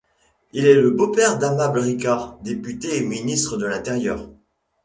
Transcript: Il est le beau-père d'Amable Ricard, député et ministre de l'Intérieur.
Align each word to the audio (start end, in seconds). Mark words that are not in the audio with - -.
Il 0.51 0.65
est 0.65 0.73
le 0.73 0.89
beau-père 0.89 1.37
d'Amable 1.37 1.77
Ricard, 1.77 2.39
député 2.39 2.97
et 2.97 3.03
ministre 3.05 3.55
de 3.57 3.67
l'Intérieur. 3.67 4.27